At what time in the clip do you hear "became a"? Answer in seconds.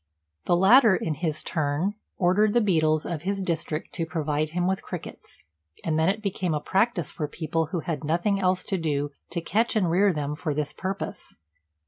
6.23-6.59